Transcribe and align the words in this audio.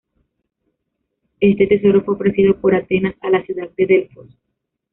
Este 1.41 1.67
tesoro 1.67 2.03
fue 2.03 2.15
ofrecido 2.15 2.59
por 2.59 2.73
Atenas 2.73 3.13
a 3.21 3.29
la 3.29 3.45
ciudad 3.45 3.69
de 3.77 3.85
Delfos. 3.85 4.35